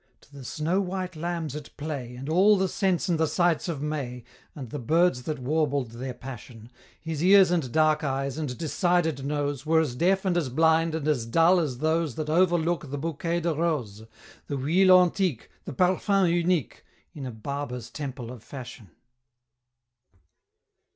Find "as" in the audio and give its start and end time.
9.79-9.93, 10.37-10.49, 11.07-11.27, 11.59-11.77